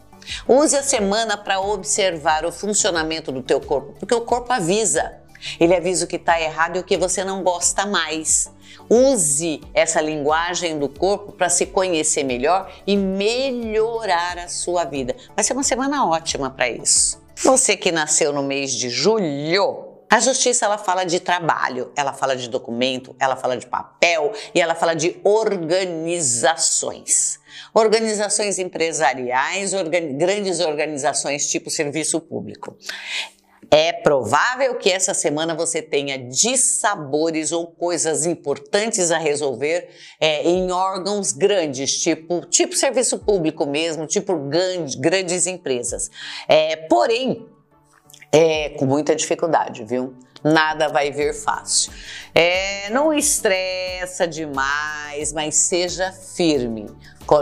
Use 0.48 0.76
a 0.76 0.82
semana 0.82 1.38
para 1.38 1.60
observar 1.60 2.46
o 2.46 2.52
funcionamento 2.52 3.32
do 3.32 3.44
teu 3.44 3.62
corpo, 3.62 3.94
porque 4.00 4.16
o 4.16 4.22
corpo 4.22 4.52
avisa. 4.52 5.25
Ele 5.60 5.76
avisa 5.76 6.06
o 6.06 6.08
que 6.08 6.16
está 6.16 6.40
errado 6.40 6.78
e 6.78 6.80
o 6.80 6.84
que 6.84 6.98
você 6.98 7.24
não 7.24 7.44
gosta 7.44 7.86
mais. 7.86 8.52
Use 8.90 9.62
essa 9.74 10.02
linguagem 10.02 10.78
do 10.78 10.88
corpo 10.88 11.32
para 11.32 11.50
se 11.50 11.66
conhecer 11.66 12.24
melhor 12.24 12.72
e 12.86 12.96
melhorar 12.96 14.38
a 14.38 14.48
sua 14.48 14.84
vida. 14.84 15.16
Vai 15.36 15.44
ser 15.44 15.54
uma 15.54 15.64
semana 15.64 16.08
ótima 16.08 16.50
para 16.50 16.70
isso. 16.70 17.24
Você 17.38 17.76
que 17.76 17.92
nasceu 17.92 18.32
no 18.32 18.44
mês 18.44 18.72
de 18.72 18.90
julho, 18.90 19.96
a 20.10 20.20
justiça 20.20 20.66
ela 20.66 20.78
fala 20.78 21.04
de 21.04 21.20
trabalho, 21.20 21.92
ela 21.96 22.14
fala 22.14 22.36
de 22.36 22.48
documento, 22.48 23.16
ela 23.20 23.36
fala 23.36 23.58
de 23.58 23.66
papel 23.66 24.32
e 24.54 24.62
ela 24.62 24.76
fala 24.76 24.96
de 24.96 25.20
organizações. 25.24 27.40
Organizações 27.74 28.60
empresariais, 28.60 29.72
grandes 30.18 30.60
organizações 30.60 31.50
tipo 31.50 31.70
serviço 31.70 32.20
público. 32.22 32.78
É 33.72 33.92
provável 33.94 34.76
que 34.76 34.92
essa 34.92 35.14
semana 35.14 35.56
você 35.56 35.82
tenha 35.82 36.18
dissabores 36.18 37.52
ou 37.52 37.68
coisas 37.68 38.26
importantes 38.26 39.12
a 39.12 39.18
resolver 39.18 39.90
é, 40.20 40.44
em 40.44 40.72
órgãos 40.72 41.32
grandes, 41.32 42.02
tipo, 42.02 42.42
tipo 42.46 42.76
serviço 42.76 43.20
público 43.20 43.66
mesmo, 43.66 44.06
tipo 44.06 44.36
grandes, 44.98 45.48
empresas. 45.48 46.10
É, 46.48 46.76
porém, 46.76 47.48
é 48.32 48.70
com 48.70 48.86
muita 48.86 49.16
dificuldade, 49.16 49.84
viu? 49.84 50.14
Nada 50.44 50.90
vai 50.90 51.12
vir 51.12 51.34
fácil. 51.34 51.92
É, 52.34 52.90
não 52.92 53.12
estressa 53.12 54.28
demais, 54.28 55.34
mas 55.34 55.56
seja 55.56 56.12
firme. 56.12 56.86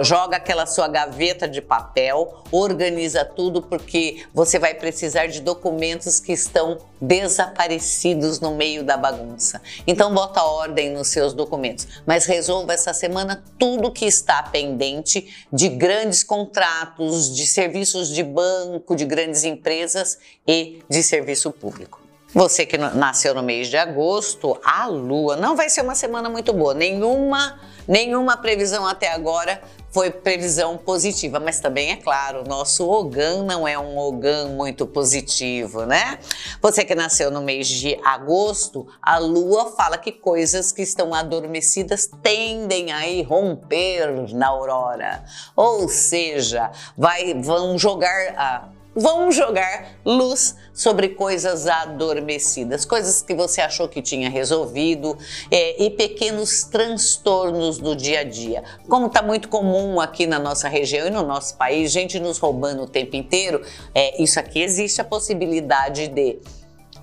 Joga 0.02 0.38
aquela 0.38 0.66
sua 0.66 0.88
gaveta 0.88 1.48
de 1.48 1.62
papel, 1.62 2.42
organiza 2.52 3.26
tudo 3.26 3.62
porque 3.62 4.24
você 4.34 4.58
vai 4.58 4.74
precisar 4.74 5.28
de 5.28 5.42
documentos 5.42 6.22
que 6.22 6.32
estão 6.32 6.78
desaparecidos 7.02 8.40
no 8.40 8.56
meio 8.56 8.84
da 8.84 8.96
bagunça. 8.96 9.62
Então 9.86 10.14
bota 10.14 10.42
ordem 10.42 10.92
nos 10.92 11.10
seus 11.10 11.34
documentos, 11.34 11.88
mas 12.06 12.26
resolva 12.26 12.74
essa 12.74 12.94
semana 12.94 13.44
tudo 13.60 13.92
que 13.92 14.06
está 14.06 14.42
pendente 14.42 15.46
de 15.52 15.68
grandes 15.68 16.24
contratos, 16.24 17.36
de 17.36 17.46
serviços 17.46 18.08
de 18.08 18.24
banco, 18.24 18.96
de 18.96 19.04
grandes 19.04 19.44
empresas 19.44 20.18
e 20.48 20.82
de 20.90 21.04
serviço 21.04 21.52
público. 21.52 22.02
Você 22.34 22.66
que 22.66 22.78
nasceu 22.78 23.36
no 23.36 23.44
mês 23.44 23.68
de 23.68 23.78
agosto, 23.78 24.60
a 24.64 24.88
lua 24.88 25.36
não 25.36 25.56
vai 25.56 25.70
ser 25.70 25.82
uma 25.82 25.94
semana 25.94 26.30
muito 26.30 26.52
boa, 26.52 26.74
nenhuma 26.74 27.60
Nenhuma 27.88 28.38
previsão 28.38 28.88
até 28.88 29.12
agora 29.12 29.62
foi 29.94 30.10
previsão 30.10 30.76
positiva, 30.76 31.40
mas 31.40 31.60
também 31.60 31.92
é 31.92 31.96
claro, 31.96 32.44
nosso 32.48 32.90
Ogã 32.90 33.44
não 33.44 33.68
é 33.68 33.78
um 33.78 33.96
Ogã 33.96 34.48
muito 34.48 34.88
positivo, 34.88 35.86
né? 35.86 36.18
Você 36.60 36.84
que 36.84 36.96
nasceu 36.96 37.30
no 37.30 37.44
mês 37.44 37.68
de 37.68 38.00
agosto, 38.04 38.88
a 39.00 39.20
lua 39.20 39.72
fala 39.78 40.00
que 40.00 40.12
coisas 40.12 40.72
que 40.72 40.82
estão 40.82 41.14
adormecidas 41.14 42.10
tendem 42.24 42.92
a 42.92 43.08
irromper 43.08 44.34
na 44.34 44.48
aurora. 44.48 45.24
Ou 45.56 45.88
seja, 45.88 46.72
vai, 46.98 47.36
vão 47.36 47.78
jogar 47.78 48.34
a 48.36 48.70
vão 48.96 49.32
jogar 49.32 49.96
luz 50.06 50.56
sobre 50.74 51.10
coisas 51.10 51.68
adormecidas, 51.68 52.86
coisas 52.86 53.22
que 53.22 53.34
você 53.34 53.62
achou 53.62 53.88
que 53.88 54.02
tinha 54.02 54.30
resolvido 54.30 55.18
é, 55.50 55.84
e 55.84 55.90
pequenos 55.90 56.64
transtornos 56.64 57.78
do 57.78 57.96
dia 57.96 58.22
a 58.22 58.24
dia. 58.24 58.64
Como 58.88 59.08
está 59.08 59.22
muito 59.22 59.50
comum 59.50 60.00
aqui 60.00 60.26
na 60.26 60.40
nossa 60.40 60.68
região 60.68 61.08
e 61.08 61.12
no 61.12 61.24
nosso 61.24 61.56
país, 61.58 61.92
gente 61.92 62.20
nos 62.20 62.38
roubando 62.38 62.84
o 62.84 62.88
tempo 62.88 63.16
inteiro, 63.16 63.62
é, 63.94 64.22
isso 64.22 64.40
aqui 64.40 64.62
existe 64.62 65.02
a 65.02 65.04
possibilidade 65.04 66.08
de 66.08 66.40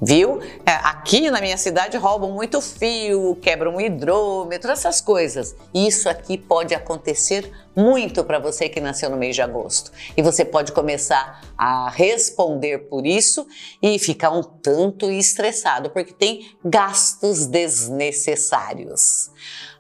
viu? 0.01 0.41
É, 0.65 0.73
aqui 0.83 1.31
na 1.31 1.41
minha 1.41 1.57
cidade 1.57 1.97
roubam 1.97 2.33
muito 2.33 2.61
fio, 2.61 3.37
quebram 3.37 3.77
um 3.77 3.81
hidrômetro, 3.81 4.71
essas 4.71 5.01
coisas. 5.01 5.55
Isso 5.75 6.09
aqui 6.09 6.39
pode 6.39 6.75
acontecer 6.75 7.51
muito 7.77 8.25
para 8.25 8.39
você 8.39 8.69
que 8.69 8.81
nasceu 8.81 9.11
no 9.11 9.17
mês 9.17 9.35
de 9.35 9.43
agosto. 9.43 9.93
E 10.17 10.23
você 10.23 10.45
pode 10.45 10.73
começar 10.73 11.43
a 11.57 11.91
responder 11.91 12.89
por 12.89 13.07
isso 13.07 13.47
e 13.83 13.99
ficar 13.99 14.31
um 14.31 14.43
tanto 14.43 15.11
estressado, 15.11 15.91
porque 15.91 16.13
tem 16.13 16.57
gastos 16.65 17.47
desnecessários. 17.47 19.31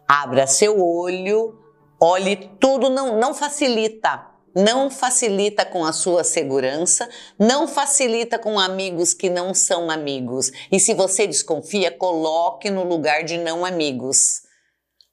Abra 0.07 0.47
seu 0.47 0.83
olho, 0.85 1.59
olhe 2.01 2.37
tudo, 2.59 2.91
não, 2.91 3.19
não 3.19 3.35
facilita 3.35 4.30
não 4.55 4.91
facilita 4.91 5.65
com 5.65 5.85
a 5.85 5.93
sua 5.93 6.25
segurança, 6.25 7.09
não 7.39 7.69
facilita 7.69 8.39
com 8.39 8.59
amigos 8.59 9.15
que 9.15 9.31
não 9.31 9.55
são 9.55 9.91
amigos. 9.91 10.51
E 10.71 10.81
se 10.81 10.95
você 10.95 11.27
desconfia, 11.27 11.91
coloque 11.91 12.71
no 12.71 12.85
lugar 12.85 13.25
de 13.25 13.39
não 13.39 13.65
amigos. 13.65 14.50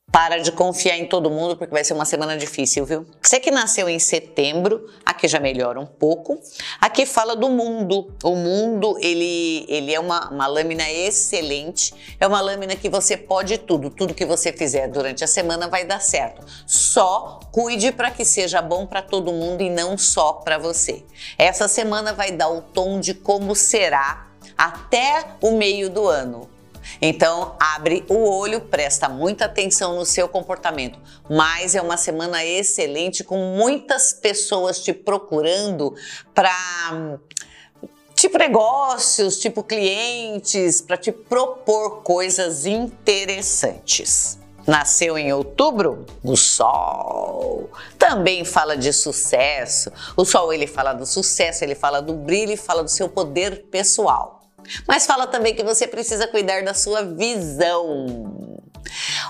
Para 0.09 0.37
de 0.37 0.51
confiar 0.53 0.97
em 0.97 1.05
todo 1.05 1.29
mundo 1.29 1.57
porque 1.57 1.73
vai 1.73 1.83
ser 1.83 1.93
uma 1.93 2.05
semana 2.05 2.37
difícil, 2.37 2.85
viu? 2.85 3.05
Você 3.21 3.41
que 3.41 3.51
nasceu 3.51 3.89
em 3.89 3.99
setembro, 3.99 4.89
aqui 5.05 5.27
já 5.27 5.39
melhora 5.39 5.79
um 5.79 5.85
pouco. 5.85 6.41
Aqui 6.79 7.05
fala 7.05 7.35
do 7.35 7.49
mundo. 7.49 8.11
O 8.23 8.33
mundo, 8.33 8.97
ele, 9.01 9.65
ele 9.67 9.93
é 9.93 9.99
uma, 9.99 10.29
uma 10.29 10.47
lâmina 10.47 10.89
excelente. 10.89 11.93
É 12.19 12.25
uma 12.25 12.39
lâmina 12.39 12.75
que 12.75 12.89
você 12.89 13.17
pode 13.17 13.57
tudo. 13.57 13.89
Tudo 13.89 14.13
que 14.13 14.25
você 14.25 14.53
fizer 14.53 14.87
durante 14.87 15.25
a 15.25 15.27
semana 15.27 15.67
vai 15.67 15.83
dar 15.83 16.01
certo. 16.01 16.43
Só 16.65 17.41
cuide 17.51 17.91
para 17.91 18.09
que 18.09 18.23
seja 18.23 18.61
bom 18.61 18.87
para 18.87 19.01
todo 19.01 19.33
mundo 19.33 19.61
e 19.61 19.69
não 19.69 19.97
só 19.97 20.33
para 20.33 20.57
você. 20.57 21.03
Essa 21.37 21.67
semana 21.67 22.13
vai 22.13 22.31
dar 22.31 22.49
o 22.49 22.61
tom 22.61 22.99
de 22.99 23.13
como 23.13 23.53
será 23.53 24.25
até 24.57 25.35
o 25.41 25.51
meio 25.51 25.89
do 25.89 26.07
ano. 26.07 26.56
Então, 27.01 27.56
abre 27.60 28.03
o 28.08 28.27
olho, 28.29 28.62
presta 28.62 29.08
muita 29.08 29.46
atenção 29.46 29.96
no 29.96 30.06
seu 30.06 30.27
comportamento. 30.27 31.00
Mas 31.29 31.75
é 31.75 31.82
uma 31.82 31.98
semana 31.98 32.44
excelente 32.44 33.24
com 33.24 33.38
muitas 33.56 34.13
pessoas 34.13 34.79
te 34.79 34.94
procurando 34.94 35.94
para 36.34 37.20
tipo 38.15 38.38
negócios, 38.38 39.39
tipo 39.39 39.63
clientes, 39.63 40.82
para 40.82 40.98
te 40.98 41.12
propor 41.12 42.01
coisas 42.01 42.65
interessantes. 42.65 44.39
Nasceu 44.65 45.17
em 45.17 45.32
outubro? 45.32 46.06
O 46.22 46.36
Sol 46.36 47.70
também 47.98 48.44
fala 48.44 48.75
de 48.75 48.91
sucesso. 48.91 49.91
O 50.15 50.25
Sol 50.25 50.51
ele 50.51 50.67
fala 50.67 50.91
do 50.91 51.06
sucesso, 51.06 51.63
ele 51.63 51.74
fala 51.74 52.01
do 52.01 52.13
brilho 52.13 52.51
e 52.51 52.58
fala 52.58 52.84
do 52.84 52.89
seu 52.89 53.08
poder 53.08 53.67
pessoal. 53.72 54.37
Mas 54.88 55.05
fala 55.05 55.27
também 55.27 55.55
que 55.55 55.63
você 55.63 55.88
precisa 55.88 56.27
cuidar 56.27 56.63
da 56.63 56.74
sua 56.74 57.03
visão. 57.03 58.38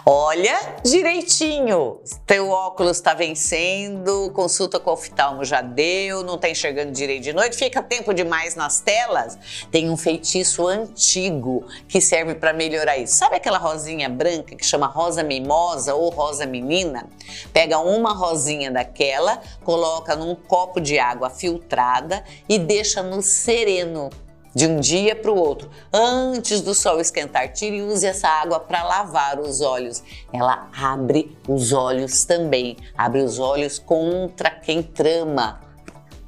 Olha 0.05 0.57
direitinho, 0.83 1.99
teu 2.25 2.49
óculos 2.49 2.97
está 2.97 3.13
vencendo, 3.13 4.31
consulta 4.33 4.79
com 4.79 4.89
o 4.89 4.93
oftalmo 4.93 5.43
já 5.43 5.61
deu, 5.61 6.23
não 6.23 6.35
está 6.35 6.49
enxergando 6.49 6.91
direito 6.91 7.23
de 7.23 7.33
noite, 7.33 7.57
fica 7.57 7.81
tempo 7.81 8.13
demais 8.13 8.55
nas 8.55 8.79
telas. 8.79 9.37
Tem 9.71 9.89
um 9.89 9.97
feitiço 9.97 10.65
antigo 10.65 11.65
que 11.87 11.99
serve 11.99 12.35
para 12.35 12.53
melhorar 12.53 12.97
isso. 12.97 13.15
Sabe 13.15 13.35
aquela 13.35 13.57
rosinha 13.57 14.07
branca 14.07 14.55
que 14.55 14.65
chama 14.65 14.87
rosa 14.87 15.23
mimosa 15.23 15.93
ou 15.95 16.09
rosa 16.09 16.45
menina? 16.45 17.07
Pega 17.51 17.79
uma 17.79 18.13
rosinha 18.13 18.71
daquela, 18.71 19.41
coloca 19.63 20.15
num 20.15 20.35
copo 20.35 20.79
de 20.79 20.99
água 20.99 21.29
filtrada 21.29 22.23
e 22.47 22.57
deixa 22.57 23.03
no 23.03 23.21
sereno 23.21 24.09
de 24.57 24.65
um 24.65 24.79
dia 24.79 25.15
para 25.15 25.29
o 25.29 25.37
outro, 25.37 25.69
antes 25.93 26.61
do 26.61 26.73
sol 26.73 26.99
esquentar. 26.99 27.53
Tire 27.53 27.77
e 27.77 27.81
use 27.83 28.07
essa 28.07 28.27
água 28.27 28.59
para 28.59 28.81
lavar 28.81 29.39
os 29.39 29.61
olhos. 29.61 30.01
Ela 30.33 30.67
abre 30.75 31.37
os 31.47 31.71
olhos 31.71 32.25
também, 32.25 32.75
abre 32.97 33.21
os 33.21 33.37
olhos 33.37 33.77
contra 33.77 34.49
quem 34.49 34.81
trama 34.81 35.61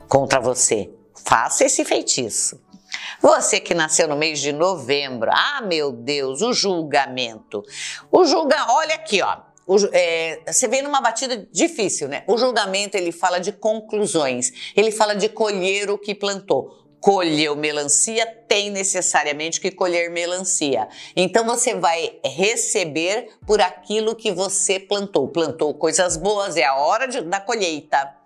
contra 0.07 0.39
você. 0.39 0.91
Faça 1.25 1.65
esse 1.65 1.83
feitiço. 1.83 2.61
Você 3.19 3.59
que 3.59 3.73
nasceu 3.73 4.07
no 4.07 4.15
mês 4.15 4.39
de 4.39 4.51
novembro, 4.51 5.31
ah 5.33 5.63
meu 5.63 5.91
Deus, 5.91 6.43
o 6.43 6.53
julgamento. 6.53 7.63
O 8.11 8.25
julga, 8.25 8.63
olha 8.69 8.93
aqui, 8.93 9.23
ó. 9.23 9.39
O, 9.65 9.75
é, 9.91 10.39
você 10.45 10.67
vem 10.67 10.83
numa 10.83 11.01
batida 11.01 11.47
difícil, 11.51 12.07
né? 12.07 12.23
O 12.27 12.37
julgamento 12.37 12.95
ele 12.95 13.11
fala 13.11 13.39
de 13.39 13.51
conclusões, 13.51 14.71
ele 14.75 14.91
fala 14.91 15.15
de 15.15 15.29
colher 15.29 15.89
o 15.89 15.97
que 15.97 16.13
plantou 16.13 16.88
colheu 16.99 17.55
melancia, 17.55 18.25
tem 18.47 18.69
necessariamente 18.69 19.59
que 19.59 19.71
colher 19.71 20.09
melancia. 20.09 20.87
Então 21.15 21.45
você 21.45 21.75
vai 21.75 22.19
receber 22.23 23.29
por 23.45 23.61
aquilo 23.61 24.15
que 24.15 24.31
você 24.31 24.79
plantou. 24.79 25.27
Plantou 25.27 25.73
coisas 25.73 26.17
boas, 26.17 26.57
é 26.57 26.65
a 26.65 26.75
hora 26.75 27.07
de, 27.07 27.21
da 27.21 27.39
colheita. 27.39 28.19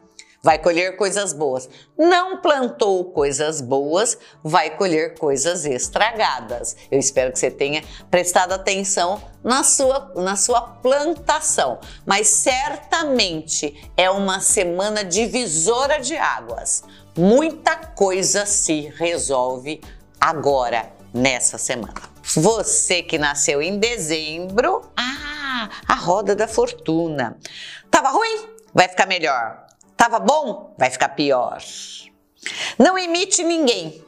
Vai 0.43 0.59
colher 0.59 0.97
coisas 0.97 1.31
boas. 1.31 1.69
Não 1.97 2.41
plantou 2.41 3.05
coisas 3.05 3.61
boas, 3.61 4.17
vai 4.43 4.75
colher 4.75 5.17
coisas 5.17 5.63
estragadas. 5.63 6.75
Eu 6.91 6.99
espero 6.99 7.31
que 7.31 7.39
você 7.39 7.49
tenha 7.49 7.81
prestado 8.11 8.51
atenção 8.51 9.23
na 9.41 9.63
sua, 9.63 10.11
na 10.15 10.35
sua 10.35 10.59
plantação. 10.59 11.79
Mas 12.05 12.27
certamente 12.27 13.89
é 13.95 14.09
uma 14.11 14.41
semana 14.41 15.01
divisora 15.05 16.01
de 16.01 16.17
águas 16.17 16.83
Muita 17.15 17.75
coisa 17.75 18.43
se 18.43 18.91
resolve 18.95 19.79
agora, 20.19 20.91
nessa 21.13 21.59
semana. 21.59 21.93
Você 22.23 23.03
que 23.03 23.19
nasceu 23.19 23.61
em 23.61 23.77
dezembro, 23.77 24.81
ah, 24.97 25.69
a 25.87 25.93
roda 25.93 26.35
da 26.35 26.47
fortuna. 26.47 27.37
Tava 27.91 28.09
ruim? 28.09 28.47
Vai 28.73 28.87
ficar 28.87 29.05
melhor. 29.05 29.67
Tava 29.95 30.17
bom? 30.17 30.73
Vai 30.75 30.89
ficar 30.89 31.09
pior. 31.09 31.61
Não 32.79 32.97
imite 32.97 33.43
ninguém. 33.43 34.03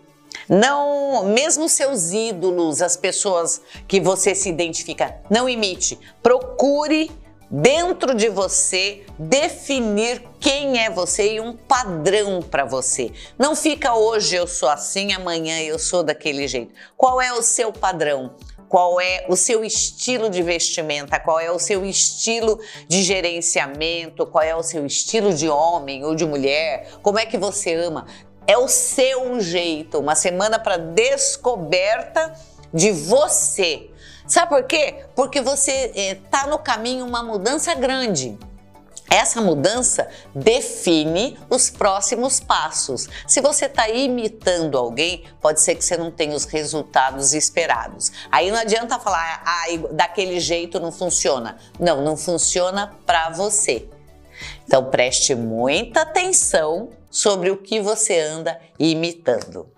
Não, 0.50 1.26
mesmo 1.26 1.70
seus 1.70 2.12
ídolos, 2.12 2.82
as 2.82 2.98
pessoas 2.98 3.62
que 3.88 4.02
você 4.02 4.34
se 4.34 4.50
identifica, 4.50 5.22
não 5.30 5.48
imite. 5.48 6.00
Procure 6.24 7.12
dentro 7.50 8.14
de 8.14 8.30
você 8.30 9.04
definir 9.18 10.24
quem 10.40 10.84
é 10.84 10.90
você 10.90 11.34
e 11.34 11.40
um 11.40 11.54
padrão 11.56 12.42
para 12.42 12.66
você. 12.66 13.12
Não 13.38 13.56
fica 13.56 13.96
hoje 13.96 14.36
eu 14.36 14.48
sou 14.48 14.70
assim, 14.70 15.14
amanhã 15.14 15.60
eu 15.62 15.80
sou 15.80 16.04
daquele 16.04 16.48
jeito. 16.48 16.74
Qual 16.98 17.22
é 17.22 17.34
o 17.34 17.42
seu 17.42 17.72
padrão? 17.72 18.36
Qual 18.68 19.00
é 19.00 19.26
o 19.30 19.36
seu 19.36 19.64
estilo 19.64 20.30
de 20.30 20.42
vestimenta? 20.42 21.20
Qual 21.20 21.40
é 21.40 21.52
o 21.52 21.60
seu 21.60 21.86
estilo 21.86 22.60
de 22.88 23.04
gerenciamento? 23.04 24.26
Qual 24.26 24.44
é 24.44 24.56
o 24.56 24.64
seu 24.64 24.86
estilo 24.86 25.34
de 25.34 25.48
homem 25.48 26.04
ou 26.04 26.16
de 26.16 26.26
mulher? 26.26 26.90
Como 27.02 27.20
é 27.20 27.26
que 27.26 27.38
você 27.38 27.74
ama? 27.74 28.08
É 28.48 28.58
o 28.58 28.68
seu 28.68 29.40
jeito, 29.40 30.00
uma 30.00 30.14
semana 30.14 30.60
para 30.60 30.78
descoberta 30.78 32.34
de 32.74 32.92
você 32.92 33.90
Sabe 34.28 34.50
por 34.50 34.64
quê? 34.64 35.06
Porque 35.16 35.42
você 35.42 35.92
está 35.96 36.44
eh, 36.46 36.50
no 36.50 36.58
caminho 36.58 37.06
uma 37.06 37.24
mudança 37.24 37.74
grande. 37.76 38.38
Essa 39.10 39.40
mudança 39.40 40.10
define 40.34 41.38
os 41.50 41.70
próximos 41.70 42.40
passos. 42.40 43.08
Se 43.28 43.40
você 43.40 43.66
está 43.66 43.88
imitando 43.88 44.78
alguém, 44.78 45.24
pode 45.40 45.62
ser 45.62 45.76
que 45.76 45.86
você 45.86 45.96
não 45.96 46.10
tenha 46.10 46.36
os 46.36 46.46
resultados 46.46 47.34
esperados. 47.34 48.12
Aí 48.32 48.50
não 48.50 48.58
adianta 48.58 49.00
falar, 49.00 49.44
ah, 49.46 49.66
daquele 49.92 50.40
jeito 50.40 50.80
não 50.80 50.92
funciona. 50.92 51.58
Não, 51.80 52.02
não 52.02 52.18
funciona 52.18 52.96
para 53.06 53.30
você. 53.30 53.88
Então 54.66 54.90
preste 54.90 55.36
muita 55.36 56.02
atenção 56.02 56.90
sobre 57.10 57.52
o 57.52 57.58
que 57.58 57.80
você 57.80 58.20
anda 58.20 58.60
imitando. 58.80 59.75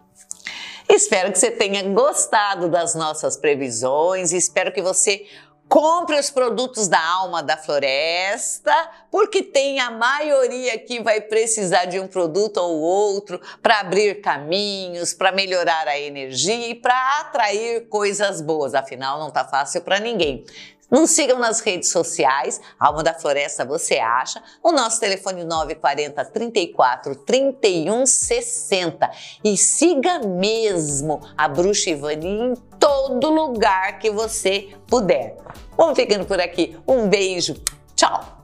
Espero 0.89 1.31
que 1.31 1.39
você 1.39 1.51
tenha 1.51 1.83
gostado 1.83 2.69
das 2.69 2.95
nossas 2.95 3.35
previsões, 3.37 4.31
espero 4.31 4.71
que 4.71 4.81
você 4.81 5.25
Compre 5.69 6.17
os 6.17 6.29
produtos 6.29 6.87
da 6.87 7.05
alma 7.05 7.43
da 7.43 7.57
floresta, 7.57 8.73
porque 9.11 9.43
tem 9.43 9.81
a 9.81 9.91
maioria 9.91 10.79
que 10.79 11.03
vai 11.03 11.19
precisar 11.19 11.85
de 11.85 11.99
um 11.99 12.07
produto 12.07 12.55
ou 12.55 12.79
outro 12.79 13.39
para 13.61 13.81
abrir 13.81 14.21
caminhos, 14.21 15.13
para 15.13 15.33
melhorar 15.33 15.85
a 15.85 15.99
energia 15.99 16.69
e 16.69 16.75
para 16.75 17.19
atrair 17.19 17.89
coisas 17.89 18.39
boas. 18.39 18.73
Afinal, 18.73 19.19
não 19.19 19.27
está 19.27 19.43
fácil 19.43 19.81
para 19.81 19.99
ninguém. 19.99 20.45
Nos 20.89 21.11
sigam 21.11 21.37
nas 21.37 21.59
redes 21.59 21.89
sociais, 21.89 22.61
Alma 22.79 23.03
da 23.03 23.13
Floresta 23.13 23.65
você 23.65 23.97
acha, 23.97 24.41
o 24.63 24.71
nosso 24.71 24.99
telefone 24.99 25.43
940 25.43 26.23
34 26.25 27.15
31 27.15 28.05
60 28.05 29.11
e 29.43 29.57
siga 29.57 30.19
mesmo 30.19 31.19
a 31.37 31.47
Bruxa 31.47 31.89
Ivani 31.89 32.27
em 32.27 32.53
todo 32.79 33.29
lugar 33.29 33.99
que 33.99 34.09
você 34.09 34.69
puder. 34.87 35.35
Vamos 35.75 35.97
ficando 35.97 36.25
por 36.25 36.39
aqui. 36.39 36.77
Um 36.87 37.09
beijo. 37.09 37.55
Tchau. 37.95 38.36